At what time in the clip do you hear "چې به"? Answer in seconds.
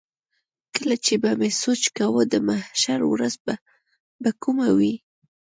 1.05-1.31